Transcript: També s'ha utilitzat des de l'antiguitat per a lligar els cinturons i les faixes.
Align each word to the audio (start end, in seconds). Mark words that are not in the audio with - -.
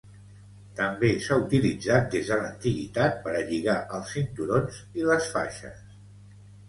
També 0.79 1.09
s'ha 1.25 1.35
utilitzat 1.41 2.09
des 2.15 2.31
de 2.33 2.39
l'antiguitat 2.41 3.21
per 3.27 3.35
a 3.37 3.43
lligar 3.51 3.77
els 3.99 4.17
cinturons 4.17 4.81
i 5.03 5.07
les 5.11 5.29
faixes. 5.35 5.85